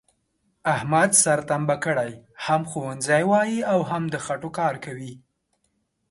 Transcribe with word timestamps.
احمد 0.73 1.09
سر 1.23 1.39
تمبه 1.49 1.75
کړی، 1.85 2.11
هم 2.45 2.61
ښوونځی 2.71 3.23
وایي 3.31 3.59
او 3.71 3.79
هم 3.89 4.03
د 4.13 4.15
خټوکار 4.25 4.73
کوي، 4.85 5.13